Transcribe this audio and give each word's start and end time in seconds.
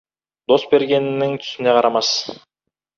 Дос 0.53 0.65
бергенінің 0.71 1.37
түсіне 1.47 1.79
қарамас. 1.79 2.15